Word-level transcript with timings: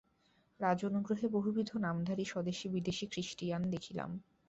রাজ-অনুগ্রহে 0.59 1.27
বহুবিধ-নামধারী 1.27 2.25
স্বদেশী 2.25 2.67
বিদেশী 2.69 3.05
খ্রীষ্টিয়ান 3.11 3.63
দেখিলাম। 3.71 4.09